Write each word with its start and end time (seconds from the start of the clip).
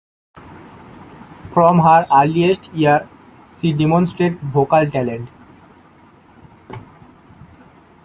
From 1.53 1.77
her 1.77 2.07
earliest 2.11 2.73
years, 2.73 3.07
she 3.59 3.71
demonstrated 3.71 4.39
vocal 4.39 4.89
talent. 4.89 5.29